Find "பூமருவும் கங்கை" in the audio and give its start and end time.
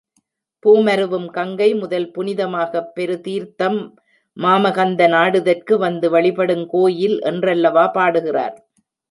0.65-1.75